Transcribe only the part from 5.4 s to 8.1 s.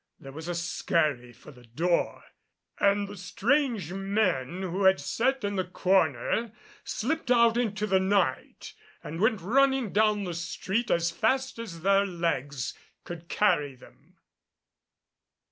in the corner slipped out into the